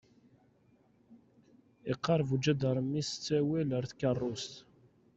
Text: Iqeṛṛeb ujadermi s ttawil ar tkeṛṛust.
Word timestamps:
Iqeṛṛeb 1.91 2.29
ujadermi 2.35 3.01
s 3.07 3.09
ttawil 3.11 3.69
ar 3.77 3.83
tkeṛṛust. 3.87 4.53